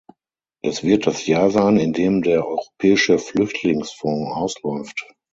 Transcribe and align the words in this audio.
Es 0.63 0.81
wird 0.81 1.05
das 1.05 1.27
Jahr 1.27 1.51
sein, 1.51 1.77
in 1.77 1.93
dem 1.93 2.23
der 2.23 2.43
Europäische 2.47 3.19
Flüchtlingsfonds 3.19 4.31
ausläuft. 4.35 5.05